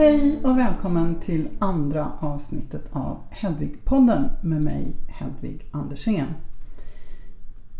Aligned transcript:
Hej 0.00 0.40
och 0.44 0.58
välkommen 0.58 1.20
till 1.20 1.48
andra 1.58 2.12
avsnittet 2.20 2.90
av 2.92 3.18
Hedvig-podden 3.30 4.28
med 4.42 4.62
mig 4.62 4.96
Hedvig 5.08 5.66
Andersén. 5.70 6.26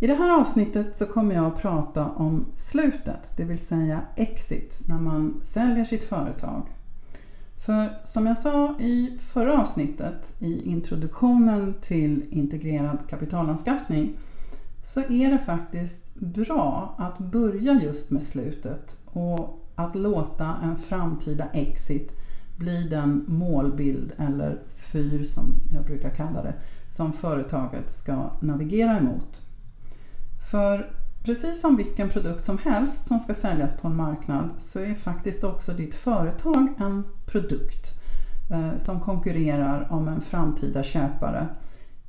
I 0.01 0.07
det 0.07 0.15
här 0.15 0.41
avsnittet 0.41 0.97
så 0.97 1.07
kommer 1.07 1.35
jag 1.35 1.47
att 1.47 1.63
prata 1.63 2.07
om 2.07 2.47
slutet, 2.55 3.33
det 3.37 3.45
vill 3.45 3.59
säga 3.59 4.01
exit, 4.17 4.81
när 4.87 4.99
man 4.99 5.41
säljer 5.43 5.85
sitt 5.85 6.03
företag. 6.03 6.63
För 7.67 7.91
som 8.05 8.27
jag 8.27 8.39
sa 8.39 8.81
i 8.81 9.19
förra 9.21 9.61
avsnittet 9.61 10.33
i 10.39 10.71
introduktionen 10.71 11.75
till 11.81 12.25
integrerad 12.31 12.99
kapitalanskaffning 13.09 14.17
så 14.85 15.01
är 15.01 15.31
det 15.31 15.39
faktiskt 15.39 16.15
bra 16.15 16.95
att 16.99 17.19
börja 17.19 17.81
just 17.83 18.11
med 18.11 18.23
slutet 18.23 19.01
och 19.05 19.60
att 19.75 19.95
låta 19.95 20.57
en 20.63 20.77
framtida 20.77 21.49
exit 21.53 22.13
bli 22.57 22.89
den 22.89 23.25
målbild 23.29 24.13
eller 24.19 24.63
fyr 24.93 25.25
som 25.25 25.55
jag 25.75 25.85
brukar 25.85 26.11
kalla 26.11 26.43
det 26.43 26.55
som 26.91 27.13
företaget 27.13 27.91
ska 27.91 28.31
navigera 28.41 28.99
emot. 28.99 29.41
För 30.51 30.91
precis 31.25 31.61
som 31.61 31.77
vilken 31.77 32.09
produkt 32.09 32.45
som 32.45 32.59
helst 32.59 33.07
som 33.07 33.21
ska 33.21 33.35
säljas 33.35 33.81
på 33.81 33.89
en 33.89 33.97
marknad 33.97 34.51
så 34.57 34.79
är 34.79 34.95
faktiskt 34.95 35.45
också 35.45 35.73
ditt 35.73 35.95
företag 35.95 36.69
en 36.79 37.05
produkt 37.27 37.87
eh, 38.51 38.77
som 38.79 39.01
konkurrerar 39.01 39.93
om 39.93 40.09
en 40.09 40.21
framtida 40.21 40.83
köpare 40.83 41.49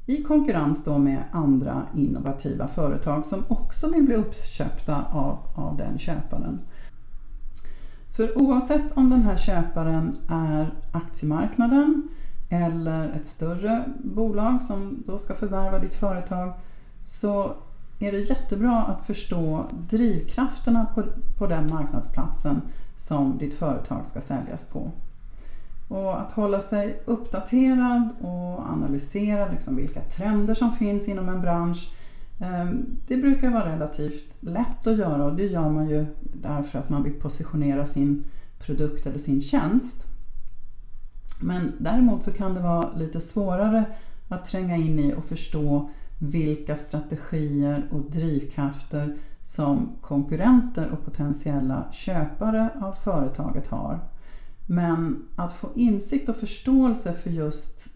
i 0.05 0.23
konkurrens 0.23 0.83
då 0.83 0.97
med 0.97 1.23
andra 1.31 1.81
innovativa 1.95 2.67
företag 2.67 3.25
som 3.25 3.43
också 3.47 3.89
vill 3.89 4.03
bli 4.03 4.15
uppköpta 4.15 5.05
av, 5.11 5.37
av 5.55 5.77
den 5.77 5.99
köparen. 5.99 6.61
För 8.15 8.37
oavsett 8.37 8.97
om 8.97 9.09
den 9.09 9.21
här 9.21 9.37
köparen 9.37 10.15
är 10.29 10.73
aktiemarknaden 10.91 12.09
eller 12.49 13.09
ett 13.09 13.25
större 13.25 13.83
bolag 14.03 14.61
som 14.61 15.03
då 15.07 15.17
ska 15.17 15.33
förvärva 15.33 15.79
ditt 15.79 15.93
företag 15.93 16.53
så 17.05 17.53
är 17.99 18.11
det 18.11 18.19
jättebra 18.19 18.83
att 18.83 19.05
förstå 19.05 19.65
drivkrafterna 19.89 20.85
på, 20.95 21.03
på 21.37 21.47
den 21.47 21.69
marknadsplatsen 21.69 22.61
som 22.97 23.37
ditt 23.37 23.55
företag 23.55 24.05
ska 24.05 24.21
säljas 24.21 24.63
på. 24.63 24.91
Och 25.87 26.21
att 26.21 26.31
hålla 26.31 26.61
sig 26.61 27.01
uppdaterad 27.05 28.09
och 28.21 28.71
analysera 28.71 29.51
liksom 29.51 29.75
vilka 29.75 30.01
trender 30.01 30.53
som 30.53 30.71
finns 30.71 31.07
inom 31.07 31.29
en 31.29 31.41
bransch 31.41 31.91
Ehm, 32.41 32.85
det 33.07 33.17
brukar 33.17 33.51
vara 33.51 33.73
relativt 33.73 34.35
lätt 34.39 34.87
att 34.87 34.97
göra 34.97 35.25
och 35.25 35.35
det 35.35 35.45
gör 35.45 35.69
man 35.69 35.89
ju 35.89 36.05
därför 36.33 36.79
att 36.79 36.89
man 36.89 37.03
vill 37.03 37.13
positionera 37.13 37.85
sin 37.85 38.23
produkt 38.59 39.05
eller 39.05 39.17
sin 39.17 39.41
tjänst. 39.41 40.05
Men 41.41 41.71
däremot 41.79 42.23
så 42.23 42.31
kan 42.31 42.53
det 42.53 42.59
vara 42.59 42.93
lite 42.93 43.21
svårare 43.21 43.85
att 44.29 44.45
tränga 44.45 44.75
in 44.75 44.99
i 44.99 45.13
och 45.13 45.25
förstå 45.25 45.89
vilka 46.19 46.75
strategier 46.75 47.87
och 47.91 48.11
drivkrafter 48.11 49.17
som 49.43 49.89
konkurrenter 50.01 50.89
och 50.89 51.05
potentiella 51.05 51.85
köpare 51.91 52.69
av 52.81 52.93
företaget 52.93 53.67
har. 53.67 53.99
Men 54.67 55.25
att 55.35 55.53
få 55.53 55.69
insikt 55.75 56.29
och 56.29 56.35
förståelse 56.35 57.13
för 57.13 57.29
just 57.29 57.87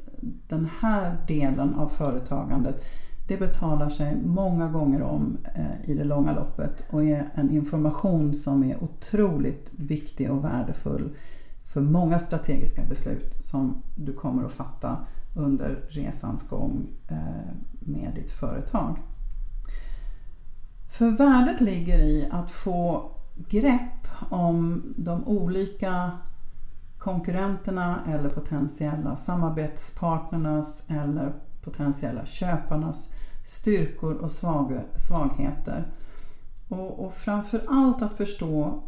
den 0.47 0.69
här 0.79 1.17
delen 1.27 1.73
av 1.73 1.87
företagandet 1.87 2.85
det 3.27 3.37
betalar 3.37 3.89
sig 3.89 4.15
många 4.25 4.67
gånger 4.67 5.01
om 5.01 5.37
eh, 5.55 5.89
i 5.89 5.93
det 5.93 6.03
långa 6.03 6.33
loppet 6.33 6.83
och 6.89 7.03
är 7.03 7.29
en 7.33 7.51
information 7.51 8.33
som 8.33 8.63
är 8.63 8.83
otroligt 8.83 9.71
viktig 9.75 10.31
och 10.31 10.43
värdefull 10.45 11.15
för 11.65 11.81
många 11.81 12.19
strategiska 12.19 12.81
beslut 12.89 13.45
som 13.45 13.81
du 13.95 14.13
kommer 14.13 14.45
att 14.45 14.51
fatta 14.51 14.97
under 15.35 15.83
resans 15.89 16.49
gång 16.49 16.87
eh, 17.07 17.17
med 17.79 18.11
ditt 18.15 18.31
företag. 18.31 18.97
För 20.89 21.09
värdet 21.09 21.61
ligger 21.61 21.99
i 21.99 22.29
att 22.31 22.51
få 22.51 23.11
grepp 23.49 24.07
om 24.29 24.83
de 24.97 25.27
olika 25.27 26.11
konkurrenterna 26.97 27.99
eller 28.07 28.29
potentiella 28.29 29.15
samarbetspartnernas 29.15 30.83
eller 30.87 31.33
potentiella 31.65 32.25
köparnas 32.25 33.09
styrkor 33.45 34.13
och 34.13 34.31
svag, 34.31 34.81
svagheter. 34.95 35.87
Och, 36.67 37.05
och 37.05 37.13
framför 37.13 37.61
allt 37.67 38.01
att 38.01 38.17
förstå 38.17 38.83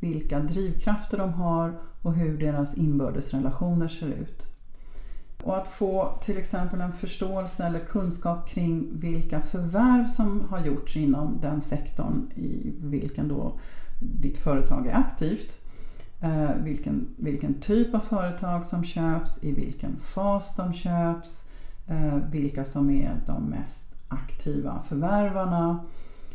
vilka 0.00 0.40
drivkrafter 0.40 1.18
de 1.18 1.32
har 1.32 1.80
och 2.02 2.14
hur 2.14 2.38
deras 2.38 2.74
inbördes 2.74 3.34
relationer 3.34 3.88
ser 3.88 4.06
ut. 4.06 4.46
Och 5.42 5.56
att 5.56 5.68
få 5.68 6.18
till 6.20 6.38
exempel 6.38 6.80
en 6.80 6.92
förståelse 6.92 7.64
eller 7.64 7.78
kunskap 7.78 8.48
kring 8.48 8.88
vilka 9.00 9.40
förvärv 9.40 10.06
som 10.06 10.40
har 10.50 10.60
gjorts 10.60 10.96
inom 10.96 11.38
den 11.40 11.60
sektorn 11.60 12.30
i 12.34 12.72
vilken 12.80 13.28
då 13.28 13.58
ditt 14.00 14.38
företag 14.38 14.86
är 14.86 14.94
aktivt. 14.94 15.58
Eh, 16.20 16.54
vilken, 16.62 17.08
vilken 17.16 17.54
typ 17.54 17.94
av 17.94 18.00
företag 18.00 18.64
som 18.64 18.84
köps, 18.84 19.44
i 19.44 19.54
vilken 19.54 19.96
fas 19.96 20.56
de 20.56 20.72
köps, 20.72 21.50
Eh, 21.50 21.59
Eh, 21.90 22.16
vilka 22.30 22.64
som 22.64 22.90
är 22.90 23.20
de 23.26 23.42
mest 23.42 23.94
aktiva 24.08 24.82
förvärvarna, 24.82 25.84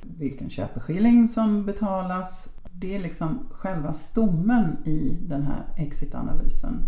vilken 0.01 0.49
köpeskilling 0.49 1.27
som 1.27 1.65
betalas. 1.65 2.49
Det 2.71 2.95
är 2.95 2.99
liksom 2.99 3.39
själva 3.51 3.93
stommen 3.93 4.77
i 4.85 5.17
den 5.21 5.43
här 5.43 5.63
exitanalysen. 5.75 6.79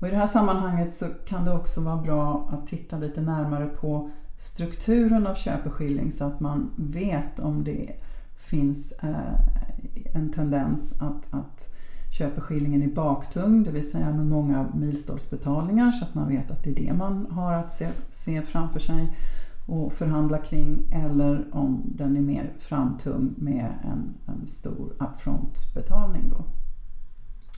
Och 0.00 0.08
I 0.08 0.10
det 0.10 0.16
här 0.16 0.26
sammanhanget 0.26 0.94
så 0.94 1.06
kan 1.26 1.44
det 1.44 1.52
också 1.52 1.80
vara 1.80 2.02
bra 2.02 2.48
att 2.52 2.66
titta 2.66 2.98
lite 2.98 3.20
närmare 3.20 3.66
på 3.66 4.10
strukturen 4.38 5.26
av 5.26 5.34
köpeskilling 5.34 6.12
så 6.12 6.24
att 6.24 6.40
man 6.40 6.70
vet 6.76 7.38
om 7.38 7.64
det 7.64 7.92
finns 8.36 8.92
eh, 8.92 9.40
en 10.14 10.32
tendens 10.32 10.92
att, 11.00 11.34
att 11.34 11.75
köpeskillingen 12.18 12.82
i 12.82 12.88
baktung, 12.88 13.62
det 13.62 13.70
vill 13.70 13.90
säga 13.90 14.12
med 14.12 14.26
många 14.26 14.66
milstolpsbetalningar 14.74 15.90
så 15.90 16.04
att 16.04 16.14
man 16.14 16.28
vet 16.28 16.50
att 16.50 16.62
det 16.62 16.70
är 16.70 16.86
det 16.86 16.92
man 16.92 17.26
har 17.30 17.52
att 17.52 17.70
se, 17.70 17.88
se 18.10 18.42
framför 18.42 18.80
sig 18.80 19.16
och 19.66 19.92
förhandla 19.92 20.38
kring 20.38 20.92
eller 20.92 21.46
om 21.52 21.82
den 21.84 22.16
är 22.16 22.20
mer 22.20 22.52
framtung 22.58 23.34
med 23.36 23.74
en, 23.82 24.14
en 24.34 24.46
stor 24.46 24.92
upfront-betalning. 24.98 26.22
Då. 26.30 26.44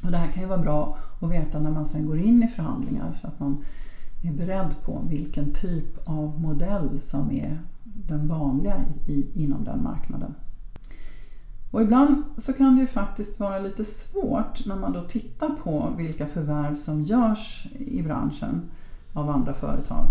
Och 0.05 0.11
det 0.11 0.17
här 0.17 0.33
kan 0.33 0.43
ju 0.43 0.49
vara 0.49 0.63
bra 0.63 0.99
att 1.21 1.31
veta 1.31 1.59
när 1.59 1.71
man 1.71 1.87
sen 1.87 2.07
går 2.07 2.19
in 2.19 2.43
i 2.43 2.49
förhandlingar 2.49 3.13
så 3.13 3.27
att 3.27 3.41
man 3.41 3.65
är 4.23 4.33
beredd 4.33 4.75
på 4.85 5.03
vilken 5.09 5.53
typ 5.53 6.09
av 6.09 6.41
modell 6.41 7.01
som 7.01 7.31
är 7.31 7.61
den 7.85 8.29
vanliga 8.29 8.85
i, 9.07 9.43
inom 9.43 9.65
den 9.65 9.83
marknaden. 9.83 10.35
Och 11.71 11.83
ibland 11.83 12.25
så 12.37 12.53
kan 12.53 12.75
det 12.75 12.81
ju 12.81 12.87
faktiskt 12.87 13.41
vara 13.41 13.59
lite 13.59 13.85
svårt 13.85 14.67
när 14.67 14.77
man 14.77 14.93
då 14.93 15.03
tittar 15.03 15.49
på 15.49 15.93
vilka 15.97 16.27
förvärv 16.27 16.75
som 16.75 17.05
görs 17.05 17.67
i 17.79 18.03
branschen 18.03 18.71
av 19.13 19.31
andra 19.31 19.55
företag. 19.55 20.07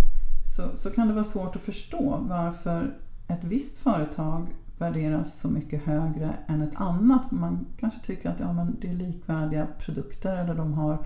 Så, 0.56 0.78
så 0.78 0.90
kan 0.90 1.08
det 1.08 1.14
vara 1.14 1.24
svårt 1.24 1.56
att 1.56 1.62
förstå 1.62 2.20
varför 2.30 2.94
ett 3.28 3.44
visst 3.44 3.78
företag 3.78 4.48
värderas 4.78 5.40
så 5.40 5.48
mycket 5.48 5.86
högre 5.86 6.34
än 6.48 6.62
ett 6.62 6.76
annat. 6.76 7.32
Man 7.32 7.66
kanske 7.80 8.00
tycker 8.00 8.30
att 8.30 8.40
ja, 8.40 8.54
men 8.54 8.76
det 8.82 8.90
är 8.90 8.94
likvärdiga 8.94 9.68
produkter 9.80 10.38
eller 10.38 10.56
de 10.56 10.74
har 10.74 11.06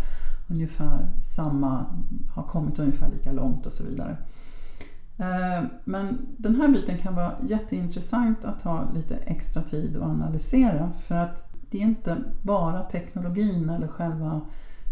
ungefär 0.50 1.08
samma, 1.36 1.86
har 2.36 2.44
kommit 2.44 2.80
ungefär 2.80 3.10
lika 3.12 3.32
långt 3.32 3.66
och 3.66 3.74
så 3.74 3.84
vidare. 3.84 4.18
Eh, 5.22 5.64
men 5.84 6.28
den 6.38 6.56
här 6.56 6.68
biten 6.68 6.98
kan 6.98 7.16
vara 7.16 7.34
jätteintressant 7.48 8.46
att 8.46 8.62
ha 8.62 8.92
lite 8.94 9.16
extra 9.16 9.62
tid 9.62 9.98
att 9.98 10.04
analysera 10.04 10.92
för 10.92 11.16
att 11.16 11.52
det 11.70 11.78
är 11.78 11.82
inte 11.82 12.18
bara 12.42 12.84
teknologin 12.84 13.70
eller 13.70 13.88
själva 13.88 14.42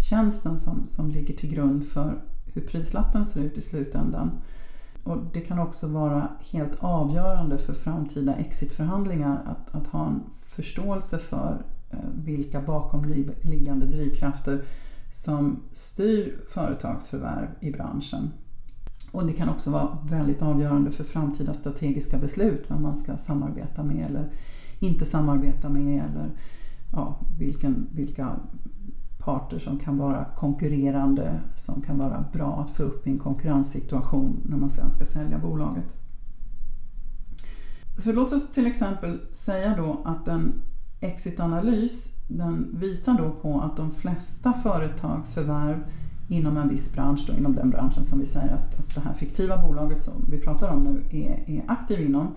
tjänsten 0.09 0.57
som, 0.57 0.87
som 0.87 1.11
ligger 1.11 1.33
till 1.33 1.49
grund 1.49 1.87
för 1.87 2.21
hur 2.53 2.61
prislappen 2.61 3.25
ser 3.25 3.41
ut 3.41 3.57
i 3.57 3.61
slutändan. 3.61 4.31
Och 5.03 5.17
det 5.33 5.41
kan 5.41 5.59
också 5.59 5.87
vara 5.87 6.27
helt 6.51 6.75
avgörande 6.79 7.57
för 7.57 7.73
framtida 7.73 8.35
exitförhandlingar 8.35 9.41
att, 9.45 9.75
att 9.75 9.87
ha 9.87 10.07
en 10.07 10.23
förståelse 10.41 11.19
för 11.19 11.61
eh, 11.89 11.97
vilka 12.13 12.61
bakomliggande 12.61 13.85
drivkrafter 13.85 14.63
som 15.11 15.63
styr 15.73 16.39
företagsförvärv 16.49 17.47
i 17.59 17.71
branschen. 17.71 18.31
Och 19.11 19.25
det 19.25 19.33
kan 19.33 19.49
också 19.49 19.71
vara 19.71 19.97
väldigt 20.09 20.41
avgörande 20.41 20.91
för 20.91 21.03
framtida 21.03 21.53
strategiska 21.53 22.17
beslut, 22.17 22.65
vem 22.67 22.81
man 22.81 22.95
ska 22.95 23.17
samarbeta 23.17 23.83
med 23.83 24.05
eller 24.05 24.29
inte 24.79 25.05
samarbeta 25.05 25.69
med 25.69 26.03
eller 26.03 26.31
ja, 26.91 27.19
vilken, 27.39 27.87
vilka 27.91 28.35
parter 29.17 29.59
som 29.59 29.79
kan 29.79 29.97
vara 29.97 30.25
konkurrerande, 30.25 31.41
som 31.55 31.81
kan 31.81 31.97
vara 31.97 32.25
bra 32.33 32.61
att 32.61 32.69
få 32.69 32.83
upp 32.83 33.07
i 33.07 33.09
en 33.09 33.19
konkurrenssituation 33.19 34.41
när 34.45 34.57
man 34.57 34.69
sen 34.69 34.89
ska 34.89 35.05
sälja 35.05 35.39
bolaget. 35.39 35.95
För 38.03 38.13
låt 38.13 38.31
oss 38.31 38.49
till 38.49 38.67
exempel 38.67 39.19
säga 39.31 39.75
då 39.77 40.01
att 40.05 40.27
en 40.27 40.61
exitanalys 40.99 42.07
den 42.27 42.79
visar 42.79 43.17
då 43.17 43.31
på 43.31 43.61
att 43.61 43.77
de 43.77 43.91
flesta 43.91 44.53
företagsförvärv 44.53 45.83
inom 46.29 46.57
en 46.57 46.69
viss 46.69 46.93
bransch, 46.93 47.25
då, 47.27 47.33
inom 47.33 47.55
den 47.55 47.69
branschen 47.69 48.03
som 48.03 48.19
vi 48.19 48.25
säger 48.25 48.53
att, 48.53 48.79
att 48.79 48.95
det 48.95 49.01
här 49.01 49.13
fiktiva 49.13 49.57
bolaget 49.57 50.03
som 50.03 50.25
vi 50.29 50.37
pratar 50.37 50.69
om 50.69 50.83
nu 50.83 51.19
är, 51.19 51.49
är 51.49 51.63
aktiv 51.67 52.01
inom. 52.01 52.35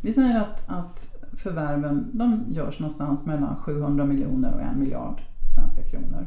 Vi 0.00 0.12
säger 0.12 0.40
att, 0.40 0.64
att 0.66 1.16
förvärven 1.32 2.10
de 2.12 2.44
görs 2.48 2.78
någonstans 2.78 3.26
mellan 3.26 3.56
700 3.56 4.04
miljoner 4.04 4.54
och 4.54 4.60
en 4.60 4.78
miljard 4.78 5.22
svenska 5.54 5.82
kronor. 5.82 6.26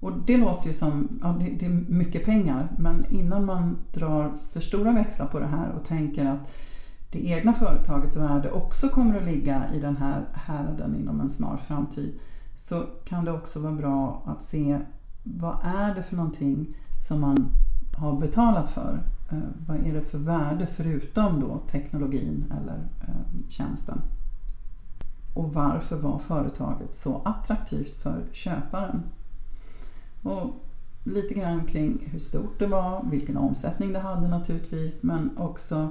Och 0.00 0.12
det 0.26 0.36
låter 0.36 0.66
ju 0.68 0.74
som, 0.74 1.20
ja, 1.22 1.36
det, 1.38 1.50
det, 1.50 1.66
är 1.66 1.84
mycket 1.88 2.24
pengar, 2.24 2.68
men 2.78 3.06
innan 3.10 3.44
man 3.44 3.78
drar 3.92 4.32
för 4.50 4.60
stora 4.60 4.92
växlar 4.92 5.26
på 5.26 5.38
det 5.38 5.46
här 5.46 5.70
och 5.70 5.84
tänker 5.84 6.26
att 6.26 6.52
det 7.10 7.26
egna 7.26 7.52
företagets 7.52 8.16
värde 8.16 8.50
också 8.50 8.88
kommer 8.88 9.16
att 9.16 9.24
ligga 9.24 9.64
i 9.74 9.80
den 9.80 9.96
här 9.96 10.24
häraden 10.32 10.96
inom 10.96 11.20
en 11.20 11.28
snar 11.28 11.56
framtid 11.56 12.20
så 12.56 12.82
kan 13.04 13.24
det 13.24 13.32
också 13.32 13.60
vara 13.60 13.72
bra 13.72 14.22
att 14.26 14.42
se 14.42 14.78
vad 15.22 15.56
är 15.62 15.94
det 15.94 16.02
för 16.02 16.16
någonting 16.16 16.76
som 17.08 17.20
man 17.20 17.48
har 17.96 18.20
betalat 18.20 18.68
för? 18.68 19.02
Eh, 19.30 19.38
vad 19.66 19.76
är 19.86 19.92
det 19.92 20.02
för 20.02 20.18
värde 20.18 20.66
förutom 20.66 21.40
då 21.40 21.62
teknologin 21.68 22.52
eller 22.60 22.88
eh, 23.00 23.48
tjänsten? 23.48 24.00
Och 25.34 25.54
varför 25.54 25.96
var 25.96 26.18
företaget 26.18 26.94
så 26.94 27.22
attraktivt 27.24 27.98
för 28.02 28.24
köparen? 28.32 29.02
Och 30.22 30.50
lite 31.04 31.34
grann 31.34 31.66
kring 31.66 32.08
hur 32.10 32.18
stort 32.18 32.58
det 32.58 32.66
var, 32.66 33.04
vilken 33.10 33.36
omsättning 33.36 33.92
det 33.92 33.98
hade 33.98 34.28
naturligtvis, 34.28 35.02
men 35.02 35.38
också 35.38 35.88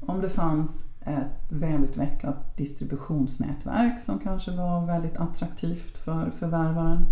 om 0.00 0.20
det 0.20 0.28
fanns 0.28 0.84
ett 1.00 1.52
välutvecklat 1.52 2.56
distributionsnätverk 2.56 4.00
som 4.00 4.18
kanske 4.18 4.56
var 4.56 4.86
väldigt 4.86 5.16
attraktivt 5.16 5.98
för 5.98 6.30
förvärvaren. 6.30 7.06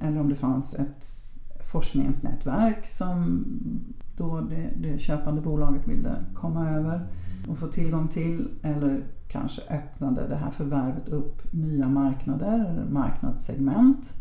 Eller 0.00 0.20
om 0.20 0.28
det 0.28 0.36
fanns 0.36 0.74
ett 0.74 1.06
forskningsnätverk 1.72 2.86
som 2.86 3.44
då 4.16 4.40
det, 4.40 4.70
det 4.76 4.98
köpande 4.98 5.40
bolaget 5.40 5.88
ville 5.88 6.16
komma 6.34 6.70
över 6.70 7.08
och 7.48 7.58
få 7.58 7.66
tillgång 7.66 8.08
till. 8.08 8.48
Eller 8.62 9.04
kanske 9.28 9.62
öppnade 9.70 10.28
det 10.28 10.36
här 10.36 10.50
förvärvet 10.50 11.08
upp 11.08 11.52
nya 11.52 11.88
marknader 11.88 12.66
eller 12.70 12.84
marknadssegment. 12.84 14.12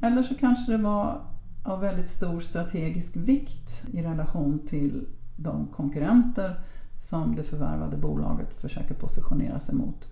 Eller 0.00 0.22
så 0.22 0.34
kanske 0.34 0.72
det 0.72 0.78
var 0.78 1.20
av 1.64 1.80
väldigt 1.80 2.08
stor 2.08 2.40
strategisk 2.40 3.16
vikt 3.16 3.82
i 3.92 4.02
relation 4.02 4.58
till 4.68 5.06
de 5.36 5.66
konkurrenter 5.66 6.60
som 6.98 7.36
det 7.36 7.42
förvärvade 7.42 7.96
bolaget 7.96 8.60
försöker 8.60 8.94
positionera 8.94 9.60
sig 9.60 9.74
mot. 9.74 10.08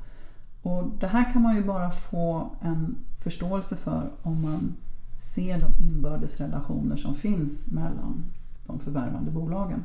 Och 0.62 0.84
det 1.00 1.06
här 1.06 1.32
kan 1.32 1.42
man 1.42 1.56
ju 1.56 1.64
bara 1.64 1.90
få 1.90 2.56
en 2.60 2.96
förståelse 3.18 3.76
för 3.76 4.10
om 4.22 4.42
man 4.42 4.76
ser 5.18 5.60
de 5.60 5.84
inbördes 5.84 6.40
relationer 6.40 6.96
som 6.96 7.14
finns 7.14 7.66
mellan 7.66 8.24
de 8.66 8.80
förvärvande 8.80 9.30
bolagen. 9.30 9.84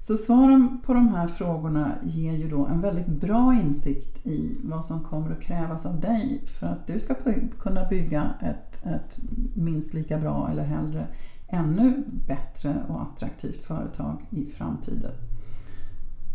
Så 0.00 0.16
svaren 0.16 0.80
på 0.86 0.94
de 0.94 1.08
här 1.08 1.28
frågorna 1.28 1.94
ger 2.02 2.32
ju 2.32 2.48
då 2.48 2.66
en 2.66 2.80
väldigt 2.80 3.06
bra 3.06 3.54
insikt 3.54 4.26
i 4.26 4.56
vad 4.62 4.84
som 4.84 5.04
kommer 5.04 5.30
att 5.30 5.40
krävas 5.40 5.86
av 5.86 6.00
dig 6.00 6.42
för 6.46 6.66
att 6.66 6.86
du 6.86 7.00
ska 7.00 7.14
kunna 7.58 7.88
bygga 7.88 8.34
ett, 8.40 8.86
ett 8.86 9.18
minst 9.54 9.94
lika 9.94 10.18
bra 10.18 10.48
eller 10.50 10.64
hellre 10.64 11.06
ännu 11.48 12.04
bättre 12.26 12.84
och 12.88 13.02
attraktivt 13.02 13.64
företag 13.64 14.26
i 14.30 14.46
framtiden. 14.46 15.12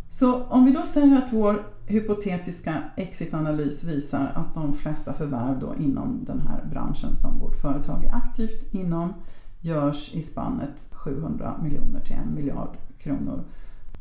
Så 0.09 0.43
om 0.43 0.65
vi 0.65 0.71
då 0.71 0.81
säger 0.81 1.17
att 1.17 1.33
vår 1.33 1.63
hypotetiska 1.85 2.83
exitanalys 2.95 3.83
visar 3.83 4.31
att 4.35 4.53
de 4.53 4.73
flesta 4.73 5.13
förvärv 5.13 5.59
då 5.59 5.75
inom 5.79 6.25
den 6.25 6.41
här 6.41 6.65
branschen 6.71 7.15
som 7.15 7.39
vårt 7.39 7.61
företag 7.61 8.05
är 8.05 8.15
aktivt 8.15 8.73
inom 8.73 9.13
görs 9.61 10.13
i 10.13 10.21
spannet 10.21 10.87
700 10.91 11.59
miljoner 11.63 11.99
till 11.99 12.15
1 12.15 12.25
miljard 12.35 12.77
kronor 12.99 13.43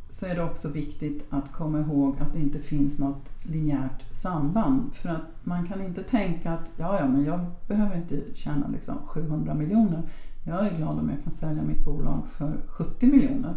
så 0.08 0.26
är 0.26 0.34
det 0.34 0.44
också 0.44 0.68
viktigt 0.68 1.24
att 1.30 1.52
komma 1.52 1.80
ihåg 1.80 2.16
att 2.20 2.32
det 2.32 2.38
inte 2.38 2.58
finns 2.58 2.98
något 2.98 3.30
linjärt 3.42 4.14
samband. 4.14 4.94
För 4.94 5.08
att 5.08 5.44
man 5.44 5.66
kan 5.66 5.82
inte 5.82 6.02
tänka 6.02 6.52
att 6.52 6.72
ja, 6.76 6.98
ja, 7.00 7.08
men 7.08 7.24
jag 7.24 7.40
behöver 7.68 7.96
inte 7.96 8.20
tjäna 8.34 8.68
liksom 8.68 8.98
700 9.06 9.54
miljoner. 9.54 10.02
Jag 10.44 10.66
är 10.66 10.76
glad 10.76 10.98
om 10.98 11.10
jag 11.10 11.22
kan 11.22 11.32
sälja 11.32 11.62
mitt 11.62 11.84
bolag 11.84 12.28
för 12.28 12.56
70 12.68 13.06
miljoner. 13.06 13.56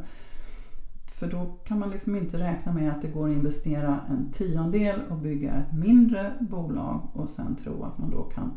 För 1.19 1.27
då 1.27 1.45
kan 1.63 1.79
man 1.79 1.89
liksom 1.89 2.15
inte 2.15 2.39
räkna 2.39 2.73
med 2.73 2.91
att 2.91 3.01
det 3.01 3.07
går 3.07 3.29
att 3.29 3.35
investera 3.35 3.99
en 4.09 4.31
tiondel 4.31 5.01
och 5.09 5.17
bygga 5.17 5.53
ett 5.53 5.73
mindre 5.73 6.33
bolag 6.39 7.01
och 7.13 7.29
sen 7.29 7.55
tro 7.55 7.83
att 7.83 7.97
man 7.97 8.09
då 8.09 8.23
kan 8.23 8.51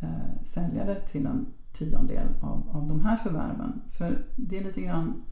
eh, 0.00 0.42
sälja 0.42 0.84
det 0.84 1.00
till 1.00 1.26
en 1.26 1.46
tiondel 1.72 2.26
av, 2.42 2.68
av 2.72 2.88
de 2.88 3.00
här 3.00 3.16
förvärven. 3.16 3.80
För 3.90 4.24
det 4.36 4.58
är 4.58 4.64
lite 4.64 4.80
grann, 4.80 5.22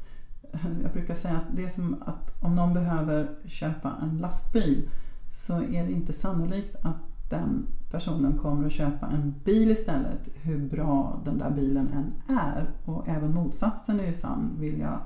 jag 0.83 0.93
brukar 0.93 1.15
säga 1.15 1.35
att 1.35 1.57
det 1.57 1.65
är 1.65 1.69
som 1.69 2.03
att 2.07 2.43
om 2.43 2.57
någon 2.57 2.75
behöver 2.75 3.29
köpa 3.47 3.93
en 4.03 4.19
lastbil 4.19 4.89
så 5.31 5.63
är 5.63 5.87
det 5.87 5.93
inte 5.93 6.13
sannolikt 6.13 6.77
att 6.83 7.31
den 7.31 7.67
personen 7.91 8.39
kommer 8.39 8.67
att 8.67 8.73
köpa 8.73 9.07
en 9.07 9.35
bil 9.45 9.71
istället, 9.71 10.29
hur 10.35 10.69
bra 10.69 11.21
den 11.25 11.39
där 11.39 11.51
bilen 11.51 11.89
än 11.89 12.37
är. 12.37 12.71
Och 12.85 13.09
även 13.09 13.35
motsatsen 13.35 14.01
är 14.01 14.07
ju 14.07 14.15
sann. 14.15 14.57
Vill 14.59 14.79
jag 14.79 14.99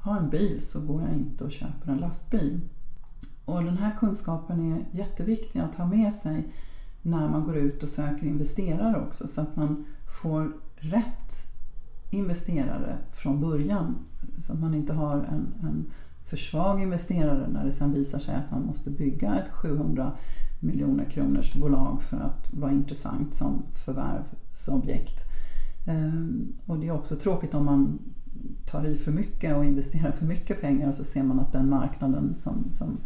har 0.00 0.16
en 0.16 0.30
bil 0.30 0.60
så 0.62 0.80
går 0.80 1.02
jag 1.02 1.12
inte 1.12 1.44
och 1.44 1.50
köper 1.50 1.92
en 1.92 1.98
lastbil. 1.98 2.60
Och 3.44 3.64
den 3.64 3.78
här 3.78 3.96
kunskapen 4.00 4.72
är 4.72 4.98
jätteviktig 4.98 5.60
att 5.60 5.74
ha 5.74 5.86
med 5.86 6.14
sig 6.14 6.52
när 7.02 7.28
man 7.28 7.44
går 7.44 7.56
ut 7.56 7.82
och 7.82 7.88
söker 7.88 8.26
investerare 8.26 9.00
också 9.06 9.28
så 9.28 9.40
att 9.40 9.56
man 9.56 9.84
får 10.22 10.52
rätt 10.76 11.32
investerare 12.10 12.98
från 13.12 13.40
början. 13.40 13.94
Så 14.38 14.52
att 14.52 14.60
man 14.60 14.74
inte 14.74 14.92
har 14.92 15.16
en, 15.16 15.54
en 15.62 15.86
för 16.24 16.36
svag 16.36 16.82
investerare 16.82 17.48
när 17.48 17.64
det 17.64 17.72
sen 17.72 17.92
visar 17.92 18.18
sig 18.18 18.34
att 18.34 18.50
man 18.50 18.62
måste 18.62 18.90
bygga 18.90 19.38
ett 19.38 19.48
700 19.48 20.12
miljoner 20.60 21.04
kronors 21.04 21.54
bolag 21.54 22.02
för 22.02 22.16
att 22.16 22.52
vara 22.52 22.72
intressant 22.72 23.34
som 23.34 23.62
förvärvsobjekt. 23.84 25.24
Ehm, 25.90 26.52
och 26.66 26.78
det 26.78 26.88
är 26.88 26.92
också 26.92 27.16
tråkigt 27.16 27.54
om 27.54 27.64
man 27.64 27.98
tar 28.66 28.86
i 28.86 28.96
för 28.96 29.12
mycket 29.12 29.56
och 29.56 29.64
investerar 29.64 30.12
för 30.12 30.26
mycket 30.26 30.60
pengar 30.60 30.88
och 30.88 30.94
så 30.94 31.04
ser 31.04 31.22
man 31.22 31.40
att 31.40 31.52
den 31.52 31.68
marknaden 31.68 32.34
som, 32.34 32.64
som 32.72 32.98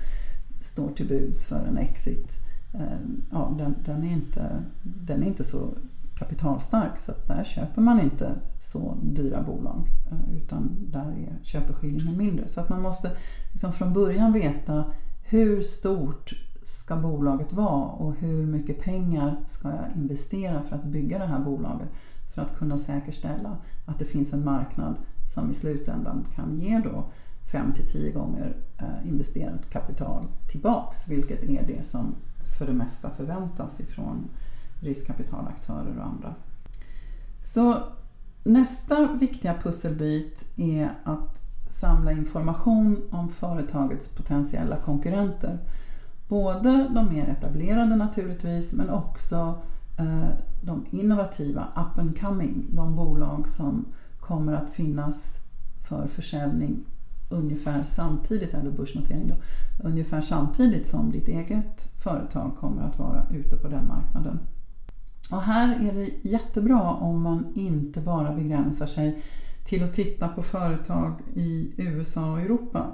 står 0.60 0.88
till 0.88 1.08
buds 1.08 1.44
för 1.44 1.66
en 1.66 1.78
exit, 1.78 2.32
ehm, 2.72 3.22
ja, 3.30 3.54
den, 3.58 3.74
den, 3.84 4.04
är 4.04 4.12
inte, 4.12 4.64
den 4.82 5.22
är 5.22 5.26
inte 5.26 5.44
så 5.44 5.74
kapitalstark 6.18 6.98
så 6.98 7.12
att 7.12 7.28
där 7.28 7.44
köper 7.44 7.82
man 7.82 8.00
inte 8.00 8.32
så 8.58 8.96
dyra 9.02 9.42
bolag 9.42 9.86
eh, 10.10 10.36
utan 10.36 10.70
där 10.92 11.10
är 11.10 11.38
köpeskillingen 11.42 12.16
mindre. 12.16 12.48
Så 12.48 12.60
att 12.60 12.68
man 12.68 12.82
måste 12.82 13.10
liksom 13.52 13.72
från 13.72 13.92
början 13.92 14.32
veta 14.32 14.84
hur 15.22 15.60
stort 15.60 16.32
ska 16.62 16.96
bolaget 16.96 17.52
vara 17.52 17.84
och 17.84 18.14
hur 18.14 18.46
mycket 18.46 18.80
pengar 18.80 19.36
ska 19.46 19.68
jag 19.68 19.96
investera 19.96 20.62
för 20.62 20.76
att 20.76 20.84
bygga 20.84 21.18
det 21.18 21.26
här 21.26 21.40
bolaget 21.40 21.88
för 22.34 22.42
att 22.42 22.58
kunna 22.58 22.78
säkerställa 22.78 23.56
att 23.86 23.98
det 23.98 24.04
finns 24.04 24.32
en 24.32 24.44
marknad 24.44 24.96
som 25.34 25.50
i 25.50 25.54
slutändan 25.54 26.26
kan 26.34 26.60
ge 26.60 26.78
då 26.78 27.04
5 27.52 27.72
till 27.72 27.86
10 27.86 28.12
gånger 28.12 28.56
eh, 28.78 29.08
investerat 29.08 29.70
kapital 29.70 30.26
tillbaks, 30.48 31.08
vilket 31.08 31.44
är 31.44 31.66
det 31.66 31.86
som 31.86 32.14
för 32.58 32.66
det 32.66 32.72
mesta 32.72 33.10
förväntas 33.10 33.80
ifrån 33.80 34.28
riskkapitalaktörer 34.80 35.98
och 35.98 36.06
andra. 36.06 36.34
Så 37.44 37.76
nästa 38.44 39.12
viktiga 39.12 39.54
pusselbit 39.62 40.44
är 40.56 40.90
att 41.04 41.42
samla 41.68 42.12
information 42.12 43.02
om 43.10 43.28
företagets 43.28 44.14
potentiella 44.14 44.76
konkurrenter. 44.76 45.58
Både 46.28 46.88
de 46.94 47.08
mer 47.14 47.28
etablerade 47.28 47.96
naturligtvis, 47.96 48.72
men 48.72 48.90
också 48.90 49.62
Eh, 49.98 50.28
de 50.60 50.86
innovativa, 50.90 51.68
up 51.76 51.98
and 51.98 52.20
coming, 52.20 52.66
de 52.70 52.96
bolag 52.96 53.48
som 53.48 53.84
kommer 54.20 54.52
att 54.52 54.72
finnas 54.72 55.38
för 55.88 56.06
försäljning 56.06 56.84
ungefär 57.28 57.82
samtidigt, 57.82 58.54
eller 58.54 58.70
börsnotering 58.70 59.28
då, 59.28 59.34
ungefär 59.88 60.20
samtidigt 60.20 60.86
som 60.86 61.10
ditt 61.10 61.28
eget 61.28 61.88
företag 62.02 62.56
kommer 62.60 62.82
att 62.82 62.98
vara 62.98 63.26
ute 63.30 63.56
på 63.56 63.68
den 63.68 63.88
marknaden. 63.88 64.38
Och 65.30 65.42
här 65.42 65.88
är 65.88 65.92
det 65.92 66.28
jättebra 66.28 66.90
om 66.90 67.22
man 67.22 67.52
inte 67.54 68.00
bara 68.00 68.34
begränsar 68.34 68.86
sig 68.86 69.22
till 69.64 69.84
att 69.84 69.92
titta 69.92 70.28
på 70.28 70.42
företag 70.42 71.20
i 71.34 71.72
USA 71.76 72.32
och 72.32 72.40
Europa 72.40 72.86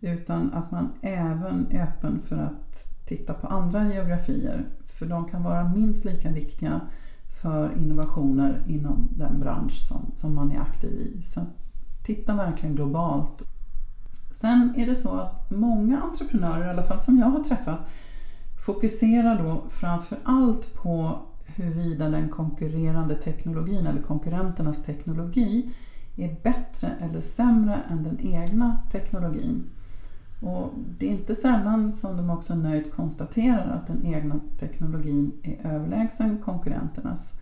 utan 0.00 0.52
att 0.52 0.70
man 0.70 0.92
även 1.02 1.66
är 1.70 1.82
öppen 1.82 2.20
för 2.20 2.36
att 2.36 2.89
titta 3.10 3.34
på 3.34 3.46
andra 3.46 3.92
geografier 3.92 4.66
för 4.86 5.06
de 5.06 5.24
kan 5.24 5.42
vara 5.42 5.68
minst 5.68 6.04
lika 6.04 6.30
viktiga 6.30 6.80
för 7.42 7.76
innovationer 7.76 8.62
inom 8.66 9.08
den 9.16 9.40
bransch 9.40 9.88
som, 9.88 10.12
som 10.14 10.34
man 10.34 10.52
är 10.52 10.60
aktiv 10.60 11.00
i. 11.00 11.22
Så 11.22 11.40
titta 12.04 12.34
verkligen 12.34 12.74
globalt. 12.74 13.42
Sen 14.30 14.74
är 14.76 14.86
det 14.86 14.94
så 14.94 15.10
att 15.14 15.50
många 15.50 16.00
entreprenörer, 16.00 16.66
i 16.66 16.70
alla 16.70 16.82
fall 16.82 16.98
som 16.98 17.18
jag 17.18 17.26
har 17.26 17.44
träffat, 17.44 17.78
fokuserar 18.66 19.42
då 19.42 19.62
framför 19.68 20.18
allt 20.24 20.74
på 20.74 21.18
huruvida 21.46 22.08
den 22.08 22.28
konkurrerande 22.28 23.14
teknologin 23.14 23.86
eller 23.86 24.02
konkurrenternas 24.02 24.84
teknologi 24.84 25.70
är 26.16 26.36
bättre 26.42 26.94
eller 27.00 27.20
sämre 27.20 27.80
än 27.90 28.02
den 28.02 28.20
egna 28.20 28.78
teknologin. 28.92 29.64
Och 30.40 30.72
det 30.98 31.06
är 31.06 31.10
inte 31.10 31.34
sällan 31.34 31.92
som 31.92 32.16
de 32.16 32.30
också 32.30 32.54
nöjt 32.54 32.94
konstaterar 32.94 33.70
att 33.70 33.86
den 33.86 34.06
egna 34.06 34.40
teknologin 34.58 35.32
är 35.42 35.66
överlägsen 35.66 36.38
konkurrenternas. 36.38 37.34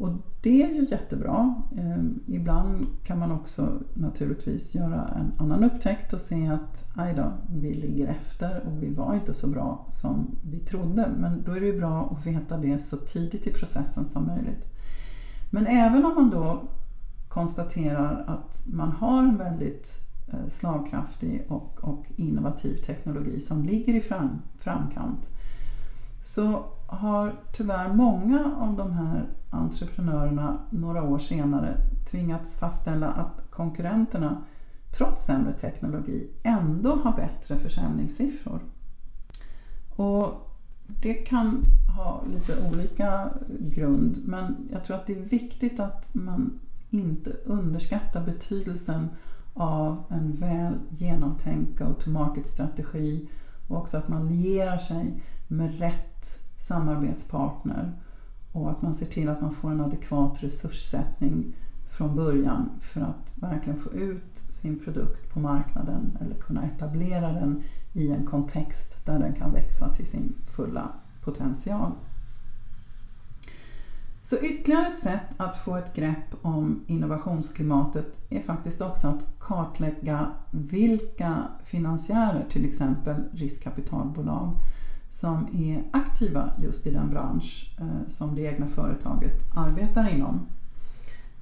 Och 0.00 0.10
det 0.42 0.62
är 0.62 0.68
ju 0.68 0.86
jättebra. 0.90 1.62
Ehm, 1.78 2.20
ibland 2.26 2.86
kan 3.04 3.18
man 3.18 3.32
också 3.32 3.82
naturligtvis 3.94 4.74
göra 4.74 5.08
en 5.08 5.32
annan 5.38 5.64
upptäckt 5.64 6.12
och 6.12 6.20
se 6.20 6.48
att 6.48 6.84
aj 6.96 7.14
då, 7.14 7.32
vi 7.48 7.74
ligger 7.74 8.08
efter 8.08 8.62
och 8.66 8.82
vi 8.82 8.94
var 8.94 9.14
inte 9.14 9.34
så 9.34 9.48
bra 9.48 9.86
som 9.90 10.38
vi 10.50 10.58
trodde. 10.58 11.08
Men 11.18 11.42
då 11.42 11.52
är 11.52 11.60
det 11.60 11.66
ju 11.66 11.78
bra 11.78 12.16
att 12.16 12.26
veta 12.26 12.56
det 12.56 12.78
så 12.78 12.96
tidigt 12.96 13.46
i 13.46 13.52
processen 13.52 14.04
som 14.04 14.26
möjligt. 14.26 14.66
Men 15.50 15.66
även 15.66 16.04
om 16.04 16.14
man 16.14 16.30
då 16.30 16.62
konstaterar 17.28 18.24
att 18.26 18.66
man 18.72 18.92
har 18.92 19.18
en 19.18 19.36
väldigt 19.36 20.09
Eh, 20.32 20.48
slagkraftig 20.48 21.44
och, 21.48 21.78
och 21.80 22.06
innovativ 22.16 22.76
teknologi 22.76 23.40
som 23.40 23.62
ligger 23.64 23.94
i 23.94 24.00
fram, 24.00 24.42
framkant 24.58 25.28
så 26.22 26.64
har 26.86 27.32
tyvärr 27.52 27.92
många 27.92 28.56
av 28.60 28.76
de 28.76 28.92
här 28.92 29.26
entreprenörerna 29.50 30.58
några 30.70 31.02
år 31.02 31.18
senare 31.18 31.76
tvingats 32.10 32.58
fastställa 32.58 33.08
att 33.08 33.50
konkurrenterna 33.50 34.42
trots 34.90 35.24
sämre 35.26 35.52
teknologi 35.52 36.30
ändå 36.42 36.96
har 36.96 37.12
bättre 37.12 37.58
försäljningssiffror. 37.58 38.60
Och 39.96 40.50
det 40.86 41.14
kan 41.14 41.64
ha 41.96 42.22
lite 42.32 42.68
olika 42.72 43.30
grund 43.48 44.18
men 44.26 44.68
jag 44.72 44.84
tror 44.84 44.96
att 44.96 45.06
det 45.06 45.18
är 45.18 45.24
viktigt 45.24 45.80
att 45.80 46.14
man 46.14 46.60
inte 46.90 47.30
underskattar 47.44 48.24
betydelsen 48.24 49.08
av 49.54 50.04
en 50.08 50.32
väl 50.32 50.78
genomtänkt 50.90 51.78
go-to-market-strategi 51.78 53.28
och 53.68 53.76
också 53.76 53.96
att 53.96 54.08
man 54.08 54.28
lierar 54.28 54.78
sig 54.78 55.22
med 55.48 55.78
rätt 55.78 56.38
samarbetspartner 56.56 57.92
och 58.52 58.70
att 58.70 58.82
man 58.82 58.94
ser 58.94 59.06
till 59.06 59.28
att 59.28 59.40
man 59.40 59.54
får 59.54 59.70
en 59.70 59.80
adekvat 59.80 60.42
resurssättning 60.42 61.54
från 61.90 62.16
början 62.16 62.70
för 62.80 63.00
att 63.00 63.32
verkligen 63.34 63.78
få 63.78 63.92
ut 63.92 64.36
sin 64.36 64.78
produkt 64.78 65.32
på 65.32 65.40
marknaden 65.40 66.18
eller 66.20 66.34
kunna 66.34 66.62
etablera 66.62 67.32
den 67.32 67.62
i 67.92 68.10
en 68.10 68.26
kontext 68.26 69.06
där 69.06 69.18
den 69.18 69.32
kan 69.32 69.52
växa 69.52 69.88
till 69.88 70.06
sin 70.06 70.34
fulla 70.46 70.88
potential. 71.24 71.92
Så 74.22 74.36
ytterligare 74.36 74.86
ett 74.86 74.98
sätt 74.98 75.26
att 75.36 75.56
få 75.56 75.76
ett 75.76 75.94
grepp 75.94 76.34
om 76.42 76.84
innovationsklimatet 76.86 78.18
är 78.28 78.40
faktiskt 78.40 78.80
också 78.80 79.08
att 79.08 79.24
kartlägga 79.40 80.30
vilka 80.50 81.44
finansiärer, 81.64 82.46
till 82.50 82.64
exempel 82.64 83.24
riskkapitalbolag, 83.32 84.54
som 85.08 85.48
är 85.52 85.84
aktiva 85.92 86.52
just 86.62 86.86
i 86.86 86.90
den 86.90 87.10
bransch 87.10 87.76
eh, 87.80 88.08
som 88.08 88.34
det 88.34 88.42
egna 88.42 88.66
företaget 88.66 89.42
arbetar 89.54 90.14
inom. 90.14 90.46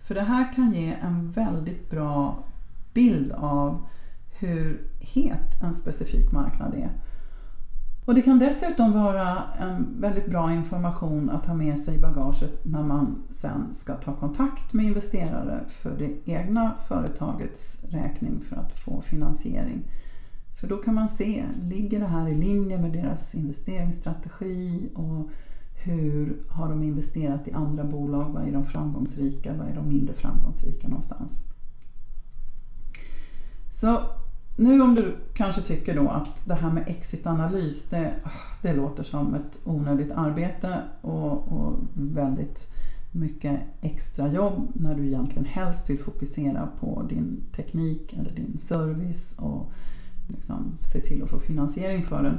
För 0.03 0.15
det 0.15 0.23
här 0.23 0.53
kan 0.53 0.73
ge 0.73 0.97
en 1.03 1.31
väldigt 1.31 1.91
bra 1.91 2.45
bild 2.95 3.33
av 3.33 3.87
hur 4.39 4.91
het 5.01 5.63
en 5.63 5.75
specifik 5.75 6.33
marknad 6.33 6.75
är. 6.75 6.91
Och 8.09 8.15
det 8.15 8.23
kan 8.23 8.39
dessutom 8.39 8.93
vara 8.93 9.43
en 9.59 10.01
väldigt 10.01 10.27
bra 10.27 10.53
information 10.53 11.31
att 11.31 11.47
ha 11.47 11.55
med 11.55 11.79
sig 11.79 11.95
i 11.95 11.99
bagaget 11.99 12.65
när 12.65 12.83
man 12.83 13.23
sen 13.31 13.75
ska 13.75 13.95
ta 13.95 14.17
kontakt 14.17 14.73
med 14.73 14.87
investerare 14.87 15.65
för 15.69 15.99
det 15.99 16.31
egna 16.33 16.75
företagets 16.89 17.85
räkning 17.85 18.41
för 18.41 18.57
att 18.57 18.73
få 18.73 19.01
finansiering. 19.01 19.83
För 20.61 20.69
då 20.69 20.77
kan 20.77 20.95
man 20.95 21.09
se, 21.09 21.45
ligger 21.63 22.01
det 22.01 22.07
här 22.07 22.29
i 22.29 22.35
linje 22.35 22.79
med 22.79 22.93
deras 22.93 23.35
investeringsstrategi 23.35 24.89
och 24.95 25.29
hur 25.85 26.43
har 26.49 26.69
de 26.69 26.83
investerat 26.83 27.49
i 27.49 27.53
andra 27.53 27.85
bolag? 27.85 28.33
Vad 28.33 28.49
är 28.49 28.53
de 28.53 28.65
framgångsrika? 28.65 29.55
Vad 29.59 29.69
är 29.69 29.75
de 29.75 29.89
mindre 29.89 30.15
framgångsrika 30.15 30.89
någonstans? 30.89 31.41
Så 33.71 34.01
nu 34.59 34.81
om 34.81 34.95
du 34.95 35.17
kanske 35.35 35.61
tycker 35.61 35.97
då 35.97 36.09
att 36.09 36.47
det 36.47 36.55
här 36.55 36.71
med 36.71 36.89
exitanalys, 36.89 37.89
det, 37.89 38.15
ah, 38.25 38.31
det 38.63 38.73
låter 38.73 39.03
som 39.03 39.35
ett 39.35 39.59
onödigt 39.65 40.13
arbete 40.13 40.83
och, 41.01 41.53
och 41.53 41.79
väldigt 41.95 42.67
mycket 43.13 43.61
extra 43.81 44.29
jobb 44.29 44.69
när 44.75 44.95
du 44.95 45.07
egentligen 45.07 45.45
helst 45.45 45.91
vill 45.91 45.99
fokusera 45.99 46.69
på 46.81 47.03
din 47.09 47.41
teknik 47.57 48.13
eller 48.13 48.31
din 48.31 48.59
service 48.59 49.35
och 49.37 49.73
liksom 50.29 50.79
se 50.83 51.01
till 51.01 51.23
att 51.23 51.31
få 51.31 51.39
finansiering 51.39 52.03
för 52.03 52.23
den. 52.23 52.39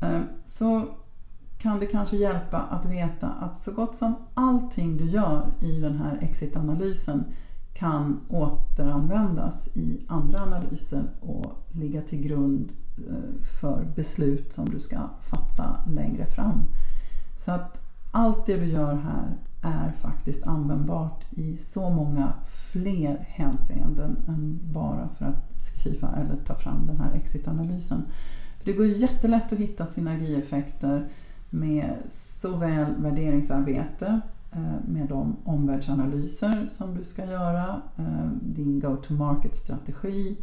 Eh, 0.00 0.20
så 0.44 0.84
kan 1.58 1.80
det 1.80 1.86
kanske 1.86 2.16
hjälpa 2.16 2.58
att 2.58 2.86
veta 2.86 3.28
att 3.28 3.58
så 3.58 3.72
gott 3.72 3.96
som 3.96 4.14
allting 4.34 4.96
du 4.96 5.04
gör 5.04 5.46
i 5.60 5.80
den 5.80 6.00
här 6.00 6.18
exitanalysen 6.22 7.24
kan 7.74 8.20
återanvändas 8.28 9.76
i 9.76 10.04
andra 10.08 10.40
analyser 10.40 11.04
och 11.20 11.52
ligga 11.72 12.02
till 12.02 12.22
grund 12.22 12.72
eh, 13.08 13.44
för 13.60 13.84
beslut 13.96 14.52
som 14.52 14.68
du 14.68 14.80
ska 14.80 14.98
fatta 15.20 15.76
längre 15.86 16.26
fram. 16.26 16.64
Så 17.36 17.52
att 17.52 17.80
allt 18.10 18.46
det 18.46 18.56
du 18.56 18.66
gör 18.66 18.94
här 18.94 19.36
är 19.62 19.92
faktiskt 19.92 20.46
användbart 20.46 21.24
i 21.30 21.56
så 21.56 21.90
många 21.90 22.32
fler 22.72 23.26
hänseenden 23.28 24.16
än 24.28 24.60
bara 24.62 25.08
för 25.08 25.24
att 25.24 25.60
skriva 25.60 26.08
eller 26.16 26.36
ta 26.44 26.54
fram 26.54 26.86
den 26.86 26.96
här 26.96 27.12
exitanalysen. 27.12 28.02
Det 28.64 28.72
går 28.72 28.86
jättelätt 28.86 29.52
att 29.52 29.58
hitta 29.58 29.86
synergieffekter 29.86 31.08
med 31.50 31.96
såväl 32.08 32.94
värderingsarbete 32.98 34.20
Eh, 34.54 34.88
med 34.88 35.08
de 35.08 35.36
omvärldsanalyser 35.44 36.66
som 36.66 36.94
du 36.94 37.04
ska 37.04 37.24
göra, 37.24 37.82
eh, 37.96 38.26
din 38.42 38.80
go-to-market-strategi 38.80 40.36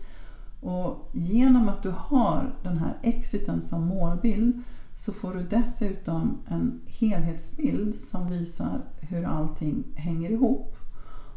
och 0.61 1.09
genom 1.13 1.69
att 1.69 1.83
du 1.83 1.93
har 1.97 2.55
den 2.63 2.77
här 2.77 2.97
exiten 3.01 3.61
som 3.61 3.87
målbild 3.87 4.61
så 4.95 5.11
får 5.11 5.33
du 5.33 5.43
dessutom 5.43 6.37
en 6.47 6.81
helhetsbild 6.85 7.99
som 7.99 8.27
visar 8.27 8.81
hur 8.99 9.25
allting 9.25 9.83
hänger 9.95 10.29
ihop. 10.29 10.75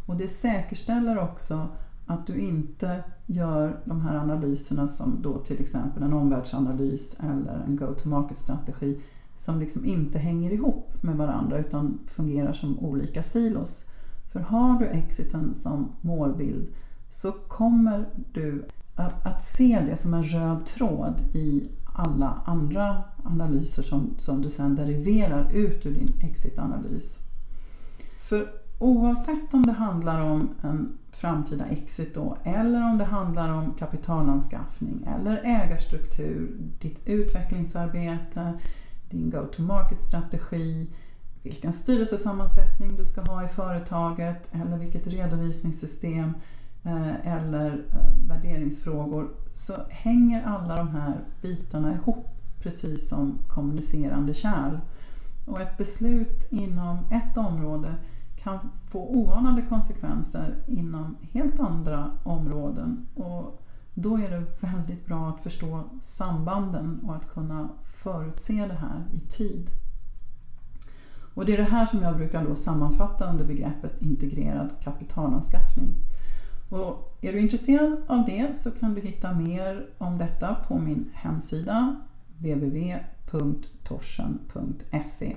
Och 0.07 0.17
det 0.17 0.29
säkerställer 0.29 1.19
också 1.19 1.69
att 2.07 2.27
du 2.27 2.41
inte 2.41 3.05
gör 3.27 3.81
de 3.85 4.01
här 4.01 4.17
analyserna 4.17 4.87
som 4.87 5.19
då 5.23 5.39
till 5.39 5.61
exempel 5.61 6.03
en 6.03 6.13
omvärldsanalys 6.13 7.17
eller 7.21 7.65
en 7.67 7.77
go-to-market-strategi 7.77 9.01
som 9.37 9.61
liksom 9.61 9.85
inte 9.85 10.19
hänger 10.19 10.51
ihop 10.51 11.03
med 11.03 11.17
varandra 11.17 11.59
utan 11.59 11.99
fungerar 12.07 12.53
som 12.53 12.79
olika 12.79 13.23
silos. 13.23 13.85
För 14.33 14.41
har 14.41 14.79
du 14.79 14.87
exiten 14.87 15.55
som 15.55 15.93
målbild 16.01 16.69
så 17.09 17.33
kommer 17.33 18.09
du 18.33 18.65
att, 18.95 19.27
att 19.27 19.43
se 19.43 19.81
det 19.89 19.97
som 19.97 20.15
en 20.15 20.25
röd 20.25 20.67
tråd 20.67 21.21
i 21.35 21.69
alla 21.95 22.43
andra 22.45 23.03
analyser 23.25 23.83
som, 23.83 24.15
som 24.19 24.43
du 24.43 24.51
sedan 24.51 24.77
deriverar 24.77 25.53
ut 25.53 25.87
ur 25.87 25.95
din 25.95 26.13
exitanalys. 26.23 27.19
För 28.19 28.47
oavsett 28.79 29.55
om 29.55 29.67
det 29.67 29.73
handlar 29.73 30.21
om 30.21 30.49
en 30.63 30.99
framtida 31.13 31.65
exit 31.65 32.15
då, 32.15 32.37
eller 32.45 32.91
om 32.91 32.99
det 32.99 33.05
handlar 33.05 33.53
om 33.53 33.75
kapitalanskaffning 33.79 35.07
eller 35.17 35.41
ägarstruktur, 35.45 36.57
ditt 36.81 37.01
utvecklingsarbete, 37.05 38.53
din 39.13 39.31
go-to-market-strategi, 39.31 40.87
vilken 41.43 41.73
styrelsesammansättning 41.73 42.97
du 42.97 43.05
ska 43.05 43.21
ha 43.21 43.45
i 43.45 43.49
företaget 43.49 44.49
eller 44.53 44.79
vilket 44.79 45.07
redovisningssystem 45.07 46.35
eh, 46.83 47.27
eller 47.27 47.71
eh, 47.71 48.29
värderingsfrågor 48.29 49.31
så 49.55 49.75
hänger 49.91 50.47
alla 50.47 50.77
de 50.77 50.89
här 50.89 51.21
bitarna 51.43 51.95
ihop 51.95 52.27
precis 52.61 53.09
som 53.09 53.39
kommunicerande 53.49 54.35
kärl. 54.35 54.79
Och 55.47 55.61
ett 55.61 55.79
beslut 55.79 56.47
inom 56.51 56.99
ett 57.11 57.37
område 57.37 57.95
kan 58.37 58.59
få 58.91 59.09
oanade 59.09 59.63
konsekvenser 59.63 60.55
inom 60.67 61.17
helt 61.33 61.61
andra 61.61 62.11
områden. 62.23 63.07
Och 63.15 63.62
då 63.95 64.17
är 64.17 64.31
det 64.31 64.45
väldigt 64.61 65.07
bra 65.07 65.29
att 65.29 65.43
förstå 65.43 65.85
sambanden 66.03 67.01
och 67.05 67.17
att 67.17 67.29
kunna 67.29 67.69
förutse 67.85 68.67
det 68.67 68.75
här 68.75 69.05
i 69.13 69.21
tid. 69.21 69.71
Och 71.35 71.47
det 71.47 71.53
är 71.53 71.57
det 71.57 71.71
här 71.71 71.87
som 71.87 72.03
jag 72.03 72.17
brukar 72.17 72.45
då 72.45 72.55
sammanfatta 72.55 73.31
under 73.31 73.45
begreppet 73.45 74.03
integrerad 74.03 74.71
kapitalanskaffning. 74.85 75.95
Och 76.69 77.19
är 77.21 77.33
du 77.33 77.41
intresserad 77.41 78.03
av 78.09 78.25
det 78.27 78.57
så 78.57 78.71
kan 78.71 78.95
du 78.95 79.01
hitta 79.01 79.33
mer 79.33 79.87
om 79.99 80.19
detta 80.19 80.55
på 80.55 80.79
min 80.79 81.11
hemsida 81.15 81.97
www.torsen.se. 82.39 85.37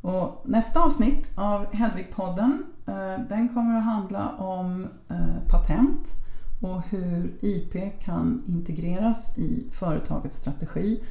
och 0.00 0.42
nästa 0.44 0.80
avsnitt 0.80 1.30
av 1.34 1.74
Hedvigpodden 1.74 2.64
eh, 2.86 3.18
den 3.28 3.48
kommer 3.48 3.78
att 3.78 3.84
handla 3.84 4.28
om 4.38 4.86
eh, 5.08 5.38
patent 5.48 6.14
och 6.60 6.82
hur 6.82 7.38
IP 7.40 8.00
kan 8.04 8.42
integreras 8.46 9.38
i 9.38 9.68
företagets 9.72 10.36
strategi 10.36 11.02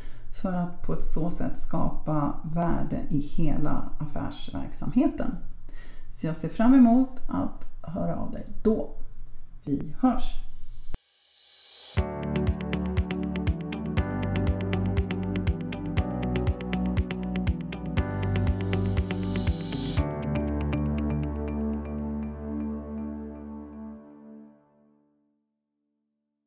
för 0.42 0.54
att 0.54 0.82
på 0.82 0.94
ett 0.94 1.04
så 1.04 1.30
sätt 1.30 1.58
skapa 1.58 2.34
värde 2.44 3.02
i 3.10 3.20
hela 3.20 3.90
affärsverksamheten. 4.00 5.36
Så 6.12 6.28
jag 6.28 6.36
ser 6.36 6.50
fram 6.50 6.74
emot 6.74 7.20
att 7.28 7.66
höra 7.82 8.16
av 8.16 8.32
dig 8.32 8.46
då. 8.64 8.90
Vi 9.66 9.94
hörs! 10.00 10.47